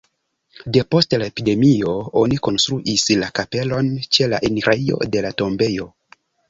[0.77, 1.93] Depost la epidemio
[2.23, 5.93] oni konstruis la kapelon ĉe la enirejo de la tombejo.